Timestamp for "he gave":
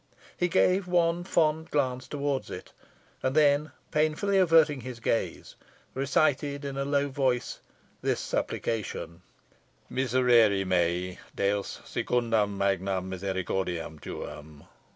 0.35-0.87